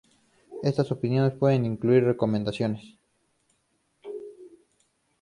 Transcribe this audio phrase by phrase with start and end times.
[0.63, 2.97] Estas opiniones pueden incluir recomendaciones.